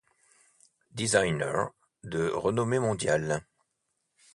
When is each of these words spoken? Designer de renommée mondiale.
Designer 0.95 1.73
de 2.01 2.27
renommée 2.27 2.79
mondiale. 2.79 3.45